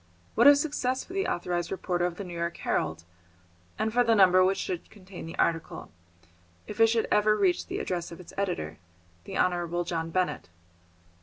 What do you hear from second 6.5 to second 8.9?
if it should ever reach the address of its editor,